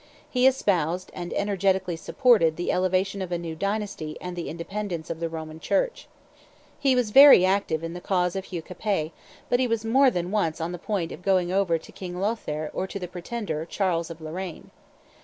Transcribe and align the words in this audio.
He 0.27 0.47
espoused 0.47 1.11
and 1.13 1.31
energetically 1.33 1.95
supported 1.95 2.55
the 2.57 2.71
elevation 2.71 3.21
of 3.21 3.31
a 3.31 3.37
new 3.37 3.55
dynasty 3.55 4.17
and 4.19 4.35
the 4.35 4.49
independence 4.49 5.11
of 5.11 5.19
the 5.19 5.29
Roman 5.29 5.59
Church. 5.59 6.07
He 6.79 6.95
was 6.95 7.11
very 7.11 7.45
active 7.45 7.83
in 7.83 7.93
the 7.93 8.01
cause 8.01 8.35
of 8.35 8.45
Hugh 8.45 8.63
Capet; 8.63 9.11
but 9.47 9.59
he 9.59 9.67
was 9.67 9.85
more 9.85 10.09
than 10.09 10.31
once 10.31 10.59
on 10.59 10.71
the 10.71 10.79
point 10.79 11.11
of 11.11 11.21
going 11.21 11.51
over 11.51 11.77
to 11.77 11.91
King 11.91 12.19
Lothaire 12.19 12.71
or 12.73 12.87
to 12.87 12.97
the 12.97 13.07
pretender 13.07 13.63
Charles 13.63 14.09
of 14.09 14.19
Lorraine. 14.21 14.71